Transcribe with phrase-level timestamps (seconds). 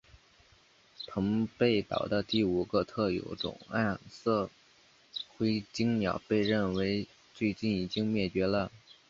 [1.05, 4.49] 澎贝岛的第五个特有种暗色
[5.27, 8.71] 辉椋鸟被认为最近已经灭绝了。